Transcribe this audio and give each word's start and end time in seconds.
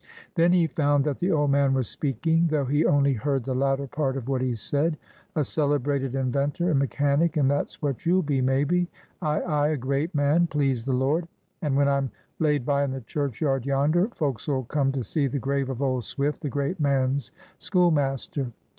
Then 0.33 0.51
he 0.51 0.65
found 0.65 1.03
that 1.05 1.19
the 1.19 1.31
old 1.31 1.51
man 1.51 1.75
was 1.75 1.87
speaking, 1.87 2.47
though 2.47 2.65
he 2.65 2.83
only 2.87 3.13
heard 3.13 3.43
the 3.43 3.53
latter 3.53 3.85
part 3.85 4.17
of 4.17 4.27
what 4.27 4.41
he 4.41 4.55
said. 4.55 4.97
"—a 5.35 5.43
celebrated 5.43 6.15
inventor 6.15 6.71
and 6.71 6.79
mechanic, 6.79 7.37
and 7.37 7.47
that's 7.51 7.83
what 7.83 8.03
you'll 8.03 8.23
be, 8.23 8.41
maybe. 8.41 8.87
Ay, 9.21 9.41
ay, 9.41 9.67
a 9.67 9.77
Great 9.77 10.15
Man, 10.15 10.47
please 10.47 10.85
the 10.85 10.91
Lord; 10.91 11.27
and, 11.61 11.77
when 11.77 11.87
I'm 11.87 12.09
laid 12.39 12.65
by 12.65 12.83
in 12.83 12.89
the 12.89 13.01
churchyard 13.01 13.63
yonder, 13.63 14.07
folks'll 14.15 14.63
come 14.63 14.91
to 14.93 15.03
see 15.03 15.27
the 15.27 15.37
grave 15.37 15.69
of 15.69 15.83
old 15.83 16.03
Swift, 16.03 16.41
the 16.41 16.49
great 16.49 16.79
man's 16.79 17.31
schoolmaster. 17.59 18.51